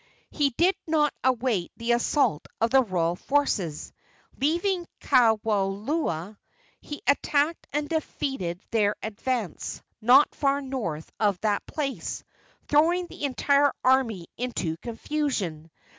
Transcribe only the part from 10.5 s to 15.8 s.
north of that place, throwing the entire army into confusion.